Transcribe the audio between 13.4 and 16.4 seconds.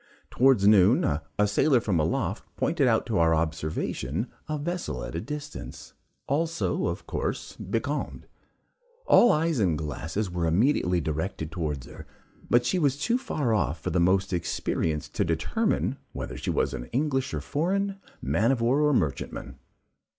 off for the most experienced to determine whether